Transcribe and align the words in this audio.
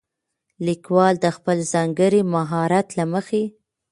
ليکوال 0.65 1.13
د 1.19 1.25
خپل 1.35 1.57
ځانګړي 1.73 2.21
مهارت 2.33 2.87
له 2.97 3.05
مخې 3.13 3.43